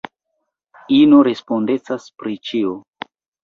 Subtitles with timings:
[1.01, 2.77] Ino respondecas pri ĉio.